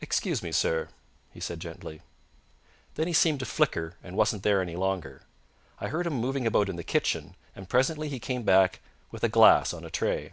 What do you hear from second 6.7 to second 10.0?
in the kitchen, and presently he came back with a glass on a